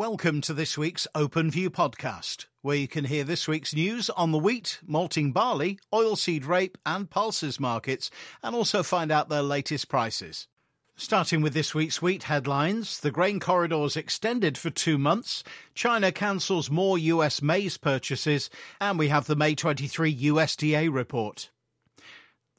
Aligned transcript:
Welcome 0.00 0.40
to 0.42 0.54
this 0.54 0.78
week's 0.78 1.06
Open 1.14 1.50
View 1.50 1.70
podcast, 1.70 2.46
where 2.62 2.74
you 2.74 2.88
can 2.88 3.04
hear 3.04 3.22
this 3.22 3.46
week's 3.46 3.74
news 3.74 4.08
on 4.08 4.32
the 4.32 4.38
wheat, 4.38 4.80
malting 4.86 5.30
barley, 5.30 5.78
oilseed 5.92 6.46
rape, 6.46 6.78
and 6.86 7.10
pulses 7.10 7.60
markets, 7.60 8.10
and 8.42 8.56
also 8.56 8.82
find 8.82 9.12
out 9.12 9.28
their 9.28 9.42
latest 9.42 9.90
prices. 9.90 10.48
Starting 10.96 11.42
with 11.42 11.52
this 11.52 11.74
week's 11.74 12.00
wheat 12.00 12.22
headlines, 12.22 13.00
the 13.00 13.10
grain 13.10 13.40
corridors 13.40 13.94
extended 13.94 14.56
for 14.56 14.70
two 14.70 14.96
months, 14.96 15.44
China 15.74 16.10
cancels 16.10 16.70
more 16.70 16.96
US 16.96 17.42
maize 17.42 17.76
purchases, 17.76 18.48
and 18.80 18.98
we 18.98 19.08
have 19.08 19.26
the 19.26 19.36
May 19.36 19.54
23 19.54 20.16
USDA 20.16 20.90
report. 20.90 21.50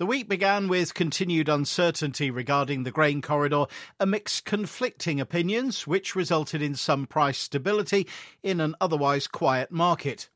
The 0.02 0.08
week 0.08 0.28
began 0.28 0.68
with 0.68 0.96
continued 0.96 1.48
uncertainty 1.48 2.32
regarding 2.32 2.82
the 2.82 2.90
grain 2.90 3.22
corridor 3.22 3.66
amidst 4.00 4.46
conflicting 4.46 5.22
opinions, 5.22 5.86
which 5.86 6.16
resulted 6.16 6.60
in 6.60 6.74
some 6.74 7.06
price 7.06 7.38
stability 7.38 8.08
in 8.42 8.60
an 8.60 8.74
otherwise 8.82 9.28
quiet 9.28 9.70
market. 9.72 10.28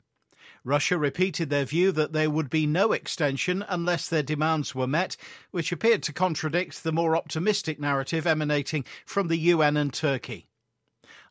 Russia 0.63 0.99
repeated 0.99 1.49
their 1.49 1.65
view 1.65 1.91
that 1.93 2.13
there 2.13 2.29
would 2.29 2.51
be 2.51 2.67
no 2.67 2.91
extension 2.91 3.65
unless 3.67 4.07
their 4.07 4.21
demands 4.21 4.75
were 4.75 4.85
met, 4.85 5.17
which 5.49 5.71
appeared 5.71 6.03
to 6.03 6.13
contradict 6.13 6.83
the 6.83 6.91
more 6.91 7.17
optimistic 7.17 7.79
narrative 7.79 8.27
emanating 8.27 8.85
from 9.03 9.29
the 9.29 9.37
UN 9.37 9.77
and 9.77 9.91
Turkey. 9.91 10.45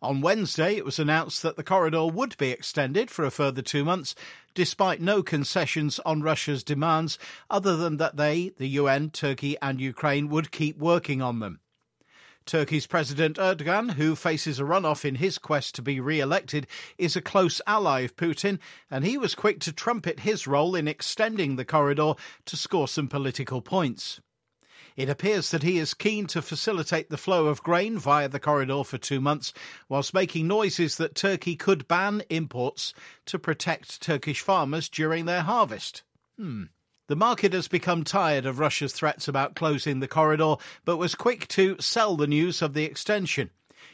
On 0.04 0.20
Wednesday, 0.20 0.76
it 0.76 0.84
was 0.84 0.98
announced 0.98 1.42
that 1.42 1.56
the 1.56 1.64
corridor 1.64 2.04
would 2.04 2.36
be 2.36 2.50
extended 2.50 3.10
for 3.10 3.24
a 3.24 3.30
further 3.30 3.62
two 3.62 3.86
months, 3.86 4.14
despite 4.52 5.00
no 5.00 5.22
concessions 5.22 5.98
on 6.00 6.20
Russia's 6.20 6.62
demands, 6.62 7.18
other 7.48 7.74
than 7.74 7.96
that 7.96 8.18
they, 8.18 8.50
the 8.58 8.68
UN, 8.68 9.08
Turkey, 9.08 9.56
and 9.62 9.80
Ukraine, 9.80 10.28
would 10.28 10.50
keep 10.50 10.76
working 10.76 11.22
on 11.22 11.38
them. 11.38 11.58
Turkey's 12.44 12.86
President 12.86 13.38
Erdogan, 13.38 13.92
who 13.92 14.14
faces 14.14 14.60
a 14.60 14.64
runoff 14.64 15.06
in 15.06 15.14
his 15.14 15.38
quest 15.38 15.74
to 15.76 15.80
be 15.80 15.98
re 16.00 16.20
elected, 16.20 16.66
is 16.98 17.16
a 17.16 17.22
close 17.22 17.62
ally 17.66 18.00
of 18.00 18.14
Putin, 18.14 18.58
and 18.90 19.06
he 19.06 19.16
was 19.16 19.34
quick 19.34 19.58
to 19.60 19.72
trumpet 19.72 20.20
his 20.20 20.46
role 20.46 20.74
in 20.74 20.86
extending 20.86 21.56
the 21.56 21.64
corridor 21.64 22.12
to 22.44 22.56
score 22.58 22.88
some 22.88 23.08
political 23.08 23.62
points. 23.62 24.20
It 24.96 25.08
appears 25.08 25.50
that 25.50 25.64
he 25.64 25.78
is 25.78 25.92
keen 25.92 26.28
to 26.28 26.40
facilitate 26.40 27.10
the 27.10 27.16
flow 27.16 27.46
of 27.46 27.64
grain 27.64 27.98
via 27.98 28.28
the 28.28 28.38
corridor 28.38 28.84
for 28.84 28.96
two 28.96 29.20
months, 29.20 29.52
whilst 29.88 30.14
making 30.14 30.46
noises 30.46 30.96
that 30.98 31.16
Turkey 31.16 31.56
could 31.56 31.88
ban 31.88 32.22
imports 32.30 32.94
to 33.26 33.38
protect 33.38 34.00
Turkish 34.00 34.40
farmers 34.40 34.88
during 34.88 35.24
their 35.24 35.42
harvest. 35.42 36.04
Hmm. 36.36 36.64
The 37.08 37.16
market 37.16 37.52
has 37.52 37.68
become 37.68 38.04
tired 38.04 38.46
of 38.46 38.60
Russia's 38.60 38.92
threats 38.92 39.28
about 39.28 39.56
closing 39.56 40.00
the 40.00 40.08
corridor, 40.08 40.56
but 40.84 40.96
was 40.96 41.14
quick 41.14 41.48
to 41.48 41.76
sell 41.80 42.16
the 42.16 42.26
news 42.26 42.62
of 42.62 42.72
the 42.72 42.84
extension. 42.84 43.50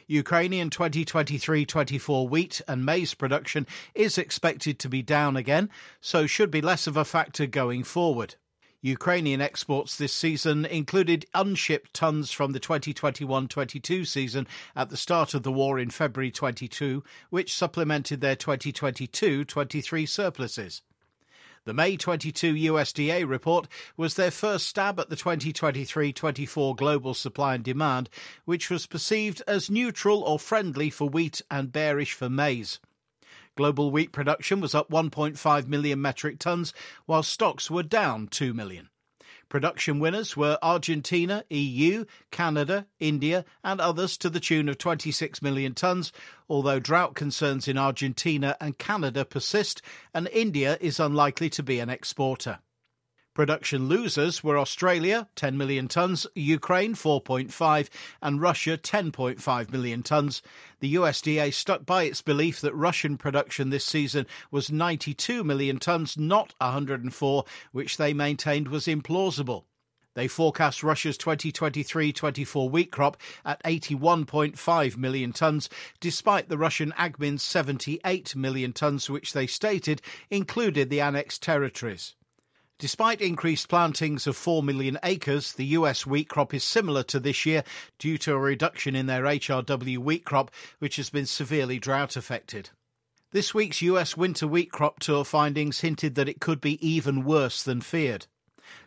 Ukrainian 0.07 0.69
2023 0.69 1.65
24 1.65 2.27
wheat 2.27 2.61
and 2.67 2.85
maize 2.85 3.13
production 3.13 3.65
is 3.95 4.17
expected 4.17 4.77
to 4.79 4.89
be 4.89 5.01
down 5.01 5.35
again, 5.35 5.69
so 5.99 6.27
should 6.27 6.51
be 6.51 6.61
less 6.61 6.85
of 6.85 6.95
a 6.95 7.03
factor 7.03 7.45
going 7.47 7.83
forward. 7.83 8.35
Ukrainian 8.83 9.41
exports 9.41 9.95
this 9.95 10.11
season 10.11 10.65
included 10.65 11.27
unshipped 11.35 11.93
tons 11.93 12.31
from 12.31 12.51
the 12.51 12.59
2021 12.59 13.47
22 13.47 14.05
season 14.05 14.47
at 14.75 14.89
the 14.89 14.97
start 14.97 15.35
of 15.35 15.43
the 15.43 15.51
war 15.51 15.77
in 15.77 15.91
February 15.91 16.31
22, 16.31 17.03
which 17.29 17.53
supplemented 17.53 18.21
their 18.21 18.35
2022 18.35 19.45
23 19.45 20.05
surpluses. 20.07 20.81
The 21.63 21.75
May 21.75 21.95
22 21.95 22.55
USDA 22.55 23.29
report 23.29 23.67
was 23.95 24.15
their 24.15 24.31
first 24.31 24.65
stab 24.65 24.99
at 24.99 25.09
the 25.09 25.15
2023 25.15 26.11
24 26.11 26.75
global 26.75 27.13
supply 27.13 27.53
and 27.53 27.63
demand, 27.63 28.09
which 28.45 28.71
was 28.71 28.87
perceived 28.87 29.43
as 29.47 29.69
neutral 29.69 30.23
or 30.23 30.39
friendly 30.39 30.89
for 30.89 31.07
wheat 31.07 31.43
and 31.51 31.71
bearish 31.71 32.13
for 32.13 32.31
maize. 32.31 32.79
Global 33.61 33.91
wheat 33.91 34.11
production 34.11 34.59
was 34.59 34.73
up 34.73 34.89
1.5 34.89 35.67
million 35.67 36.01
metric 36.01 36.39
tons, 36.39 36.73
while 37.05 37.21
stocks 37.21 37.69
were 37.69 37.83
down 37.83 38.25
2 38.25 38.55
million. 38.55 38.89
Production 39.49 39.99
winners 39.99 40.35
were 40.35 40.57
Argentina, 40.63 41.43
EU, 41.51 42.05
Canada, 42.31 42.87
India, 42.99 43.45
and 43.63 43.79
others 43.79 44.17
to 44.17 44.31
the 44.31 44.39
tune 44.39 44.67
of 44.67 44.79
26 44.79 45.43
million 45.43 45.75
tonnes, 45.75 46.11
although 46.49 46.79
drought 46.79 47.13
concerns 47.13 47.67
in 47.67 47.77
Argentina 47.77 48.57
and 48.59 48.79
Canada 48.79 49.25
persist, 49.25 49.83
and 50.11 50.27
India 50.29 50.75
is 50.81 50.99
unlikely 50.99 51.51
to 51.51 51.61
be 51.61 51.79
an 51.79 51.91
exporter. 51.91 52.57
Production 53.33 53.87
losers 53.87 54.43
were 54.43 54.57
Australia, 54.57 55.29
10 55.37 55.57
million 55.57 55.87
tonnes, 55.87 56.27
Ukraine, 56.35 56.93
4.5, 56.95 57.87
and 58.21 58.41
Russia, 58.41 58.77
10.5 58.77 59.71
million 59.71 60.03
tonnes. 60.03 60.41
The 60.81 60.95
USDA 60.95 61.53
stuck 61.53 61.85
by 61.85 62.03
its 62.03 62.21
belief 62.21 62.59
that 62.59 62.75
Russian 62.75 63.17
production 63.17 63.69
this 63.69 63.85
season 63.85 64.27
was 64.51 64.69
92 64.69 65.45
million 65.45 65.79
tonnes, 65.79 66.17
not 66.17 66.53
104, 66.57 67.45
which 67.71 67.95
they 67.95 68.13
maintained 68.13 68.67
was 68.67 68.85
implausible. 68.85 69.63
They 70.13 70.27
forecast 70.27 70.83
Russia's 70.83 71.17
2023 71.17 72.11
24 72.11 72.69
wheat 72.69 72.91
crop 72.91 73.15
at 73.45 73.63
81.5 73.63 74.97
million 74.97 75.31
tonnes, 75.31 75.69
despite 76.01 76.49
the 76.49 76.57
Russian 76.57 76.93
Agmin's 76.97 77.43
78 77.43 78.35
million 78.35 78.73
tonnes, 78.73 79.09
which 79.09 79.31
they 79.31 79.47
stated 79.47 80.01
included 80.29 80.89
the 80.89 80.99
annexed 80.99 81.41
territories. 81.41 82.15
Despite 82.81 83.21
increased 83.21 83.69
plantings 83.69 84.25
of 84.25 84.35
4 84.35 84.63
million 84.63 84.97
acres, 85.03 85.53
the 85.53 85.77
US 85.77 86.07
wheat 86.07 86.27
crop 86.27 86.51
is 86.51 86.63
similar 86.63 87.03
to 87.03 87.19
this 87.19 87.45
year 87.45 87.63
due 87.99 88.17
to 88.17 88.33
a 88.33 88.39
reduction 88.39 88.95
in 88.95 89.05
their 89.05 89.21
HRW 89.21 89.99
wheat 89.99 90.25
crop, 90.25 90.49
which 90.79 90.95
has 90.95 91.11
been 91.11 91.27
severely 91.27 91.77
drought 91.77 92.15
affected. 92.15 92.71
This 93.33 93.53
week's 93.53 93.83
US 93.83 94.17
winter 94.17 94.47
wheat 94.47 94.71
crop 94.71 94.99
tour 94.99 95.23
findings 95.23 95.81
hinted 95.81 96.15
that 96.15 96.27
it 96.27 96.41
could 96.41 96.59
be 96.59 96.83
even 96.83 97.23
worse 97.23 97.61
than 97.61 97.81
feared. 97.81 98.25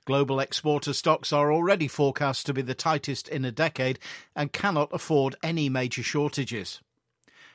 Global 0.06 0.40
exporter 0.40 0.92
stocks 0.92 1.32
are 1.32 1.52
already 1.52 1.86
forecast 1.86 2.46
to 2.46 2.52
be 2.52 2.62
the 2.62 2.74
tightest 2.74 3.28
in 3.28 3.44
a 3.44 3.52
decade 3.52 4.00
and 4.34 4.52
cannot 4.52 4.88
afford 4.92 5.36
any 5.40 5.68
major 5.68 6.02
shortages. 6.02 6.80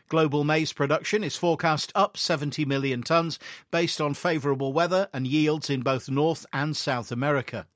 Global 0.09 0.43
maize 0.43 0.73
production 0.73 1.23
is 1.23 1.35
forecast 1.35 1.91
up 1.93 2.17
70 2.17 2.65
million 2.65 3.03
tonnes 3.03 3.37
based 3.69 4.01
on 4.01 4.15
favourable 4.15 4.73
weather 4.73 5.07
and 5.13 5.27
yields 5.27 5.69
in 5.69 5.81
both 5.81 6.09
North 6.09 6.47
and 6.51 6.75
South 6.75 7.11
America. 7.11 7.67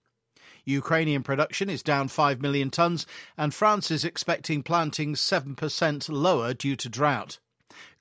Ukrainian 0.65 1.21
production 1.21 1.69
is 1.69 1.83
down 1.83 2.07
5 2.07 2.41
million 2.41 2.71
tonnes, 2.71 3.05
and 3.37 3.53
France 3.53 3.91
is 3.91 4.03
expecting 4.03 4.63
plantings 4.63 5.21
7% 5.21 6.09
lower 6.09 6.55
due 6.55 6.75
to 6.75 6.89
drought. 6.89 7.37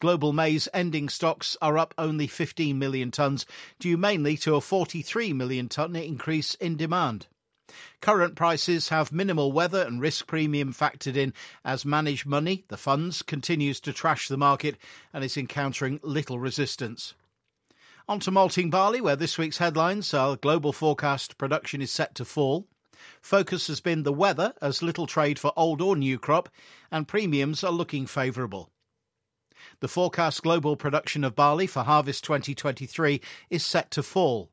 Global 0.00 0.32
maize 0.32 0.66
ending 0.72 1.10
stocks 1.10 1.58
are 1.60 1.76
up 1.76 1.92
only 1.98 2.26
15 2.26 2.78
million 2.78 3.10
tonnes, 3.10 3.44
due 3.78 3.98
mainly 3.98 4.38
to 4.38 4.54
a 4.54 4.62
43 4.62 5.34
million 5.34 5.68
tonne 5.68 5.96
increase 5.96 6.54
in 6.54 6.78
demand. 6.78 7.26
Current 8.00 8.34
prices 8.34 8.88
have 8.88 9.12
minimal 9.12 9.52
weather 9.52 9.82
and 9.82 10.00
risk 10.00 10.26
premium 10.26 10.72
factored 10.72 11.16
in 11.16 11.32
as 11.64 11.84
managed 11.84 12.26
money, 12.26 12.64
the 12.68 12.76
funds, 12.76 13.22
continues 13.22 13.80
to 13.80 13.92
trash 13.92 14.28
the 14.28 14.36
market 14.36 14.76
and 15.12 15.24
is 15.24 15.36
encountering 15.36 16.00
little 16.02 16.38
resistance. 16.38 17.14
On 18.08 18.18
to 18.20 18.30
malting 18.30 18.68
barley, 18.68 19.00
where 19.00 19.16
this 19.16 19.38
week's 19.38 19.58
headlines 19.58 20.12
are 20.12 20.36
global 20.36 20.72
forecast 20.72 21.38
production 21.38 21.80
is 21.80 21.90
set 21.90 22.14
to 22.16 22.24
fall. 22.24 22.66
Focus 23.20 23.68
has 23.68 23.80
been 23.80 24.02
the 24.02 24.12
weather, 24.12 24.54
as 24.60 24.82
little 24.82 25.06
trade 25.06 25.38
for 25.38 25.52
old 25.56 25.80
or 25.80 25.96
new 25.96 26.18
crop, 26.18 26.48
and 26.90 27.08
premiums 27.08 27.62
are 27.62 27.72
looking 27.72 28.06
favourable. 28.06 28.70
The 29.80 29.88
forecast 29.88 30.42
global 30.42 30.76
production 30.76 31.24
of 31.24 31.36
barley 31.36 31.66
for 31.66 31.84
harvest 31.84 32.24
2023 32.24 33.20
is 33.50 33.64
set 33.64 33.90
to 33.92 34.02
fall. 34.02 34.50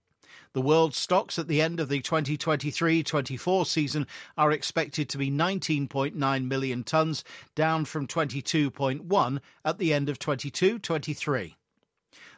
The 0.53 0.61
world 0.61 0.95
stocks 0.95 1.37
at 1.37 1.47
the 1.47 1.61
end 1.61 1.79
of 1.79 1.89
the 1.89 1.99
2023 1.99 3.03
24 3.03 3.65
season 3.67 4.07
are 4.35 4.51
expected 4.51 5.07
to 5.09 5.17
be 5.19 5.29
19.9 5.29 6.47
million 6.47 6.83
tonnes, 6.83 7.23
down 7.53 7.85
from 7.85 8.07
22.1 8.07 9.39
at 9.63 9.77
the 9.77 9.93
end 9.93 10.09
of 10.09 10.17
22 10.17 10.79
23. 10.79 11.55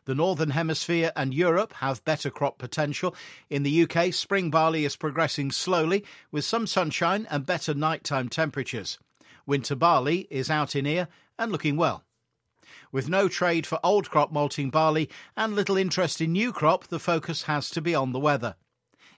The 0.04 0.16
Northern 0.16 0.50
Hemisphere 0.50 1.14
and 1.16 1.34
Europe 1.34 1.72
have 1.74 2.04
better 2.04 2.30
crop 2.30 2.58
potential. 2.58 3.16
In 3.50 3.64
the 3.64 3.84
UK, 3.84 4.14
spring 4.14 4.50
barley 4.50 4.84
is 4.84 4.98
progressing 4.98 5.50
slowly 5.50 6.04
with 6.32 6.44
some 6.44 6.68
sunshine 6.68 7.26
and 7.30 7.46
better 7.46 7.74
nighttime 7.74 8.28
temperatures. 8.28 9.00
Winter 9.46 9.76
barley 9.76 10.28
is 10.30 10.50
out 10.50 10.76
in 10.76 10.86
ear 10.86 11.08
and 11.40 11.50
looking 11.50 11.78
well. 11.78 12.04
With 12.92 13.08
no 13.08 13.30
trade 13.30 13.66
for 13.66 13.80
old 13.84 14.10
crop 14.10 14.34
malting 14.34 14.70
barley 14.70 15.10
and 15.38 15.56
little 15.56 15.78
interest 15.78 16.20
in 16.20 16.34
new 16.34 16.52
crop, 16.52 16.88
the 16.88 17.00
focus 17.00 17.44
has 17.44 17.70
to 17.70 17.82
be 17.82 17.96
on 17.96 18.12
the 18.12 18.20
weather. 18.20 18.56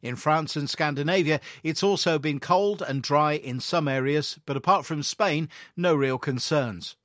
In 0.03 0.15
France 0.15 0.55
and 0.55 0.69
Scandinavia, 0.69 1.39
it's 1.63 1.81
also 1.81 2.19
been 2.19 2.39
cold 2.39 2.83
and 2.83 3.01
dry 3.01 3.33
in 3.33 3.59
some 3.59 3.87
areas, 3.87 4.37
but 4.45 4.57
apart 4.57 4.85
from 4.85 5.01
Spain, 5.01 5.49
no 5.75 5.95
real 5.95 6.19
concerns. 6.19 6.95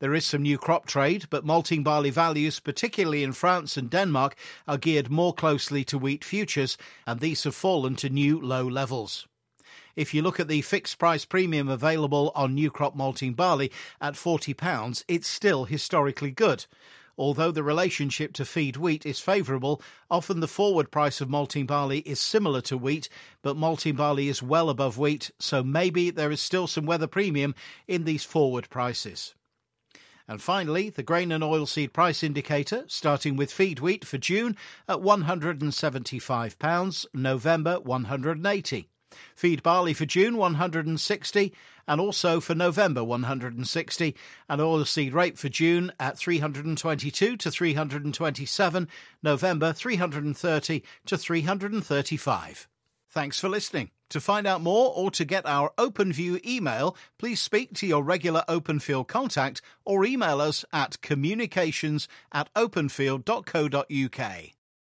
There 0.00 0.14
is 0.14 0.26
some 0.26 0.42
new 0.42 0.58
crop 0.58 0.86
trade, 0.86 1.26
but 1.30 1.44
malting 1.44 1.82
barley 1.82 2.10
values, 2.10 2.58
particularly 2.58 3.22
in 3.22 3.32
France 3.32 3.76
and 3.76 3.88
Denmark, 3.88 4.34
are 4.66 4.78
geared 4.78 5.10
more 5.10 5.32
closely 5.32 5.84
to 5.84 5.98
wheat 5.98 6.24
futures, 6.24 6.76
and 7.06 7.20
these 7.20 7.44
have 7.44 7.54
fallen 7.54 7.96
to 7.96 8.10
new 8.10 8.40
low 8.40 8.66
levels. 8.66 9.26
If 10.00 10.14
you 10.14 10.22
look 10.22 10.40
at 10.40 10.48
the 10.48 10.62
fixed 10.62 10.98
price 10.98 11.26
premium 11.26 11.68
available 11.68 12.32
on 12.34 12.54
new 12.54 12.70
crop 12.70 12.96
malting 12.96 13.34
barley 13.34 13.70
at 14.00 14.14
£40, 14.14 15.04
it's 15.08 15.28
still 15.28 15.66
historically 15.66 16.30
good. 16.30 16.64
Although 17.18 17.50
the 17.50 17.62
relationship 17.62 18.32
to 18.32 18.46
feed 18.46 18.78
wheat 18.78 19.04
is 19.04 19.20
favourable, 19.20 19.82
often 20.10 20.40
the 20.40 20.48
forward 20.48 20.90
price 20.90 21.20
of 21.20 21.28
malting 21.28 21.66
barley 21.66 21.98
is 21.98 22.18
similar 22.18 22.62
to 22.62 22.78
wheat, 22.78 23.10
but 23.42 23.58
malting 23.58 23.94
barley 23.94 24.28
is 24.28 24.42
well 24.42 24.70
above 24.70 24.96
wheat, 24.96 25.30
so 25.38 25.62
maybe 25.62 26.08
there 26.08 26.30
is 26.30 26.40
still 26.40 26.66
some 26.66 26.86
weather 26.86 27.06
premium 27.06 27.54
in 27.86 28.04
these 28.04 28.24
forward 28.24 28.70
prices. 28.70 29.34
And 30.26 30.40
finally, 30.40 30.88
the 30.88 31.02
grain 31.02 31.30
and 31.30 31.44
oilseed 31.44 31.92
price 31.92 32.22
indicator, 32.22 32.84
starting 32.86 33.36
with 33.36 33.52
feed 33.52 33.80
wheat 33.80 34.06
for 34.06 34.16
June 34.16 34.56
at 34.88 35.00
£175, 35.00 37.06
November 37.12 37.80
180. 37.80 38.88
Feed 39.34 39.62
barley 39.62 39.94
for 39.94 40.06
June 40.06 40.36
160 40.36 41.52
and 41.88 42.00
also 42.00 42.40
for 42.40 42.54
November 42.54 43.02
160 43.02 44.16
and 44.48 44.60
oilseed 44.60 45.12
rape 45.12 45.36
for 45.36 45.48
June 45.48 45.92
at 45.98 46.16
322 46.16 47.36
to 47.36 47.50
327, 47.50 48.88
November 49.22 49.72
330 49.72 50.82
to 51.06 51.18
335. 51.18 52.68
Thanks 53.10 53.40
for 53.40 53.48
listening. 53.48 53.90
To 54.10 54.20
find 54.20 54.46
out 54.46 54.60
more 54.60 54.92
or 54.94 55.10
to 55.12 55.24
get 55.24 55.46
our 55.46 55.72
OpenView 55.78 56.44
email, 56.44 56.96
please 57.18 57.40
speak 57.40 57.74
to 57.74 57.86
your 57.86 58.02
regular 58.02 58.44
Openfield 58.48 59.08
contact 59.08 59.62
or 59.84 60.04
email 60.04 60.40
us 60.40 60.64
at 60.72 61.00
communications 61.00 62.08
at 62.32 62.52
openfield.co.uk. 62.54 64.59